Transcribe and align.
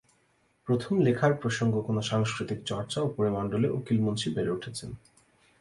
প্রথম 0.67 0.93
লেখার 0.99 1.33
প্রসঙ্গ 1.33 1.73
কোন 1.81 1.97
সাংস্কৃতিক 2.01 2.59
চর্চা 2.65 2.99
ও 3.01 3.07
পরিমণ্ডলে 3.17 3.67
উকিল 3.69 3.97
মুন্সী 3.99 4.27
বেড়ে 4.35 4.51
উঠেছেন। 4.51 4.89